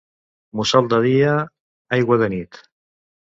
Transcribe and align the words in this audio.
Mussol 0.59 0.87
de 0.93 0.99
dia, 1.03 1.35
aigua 1.99 2.19
de 2.25 2.31
nit. 2.35 2.59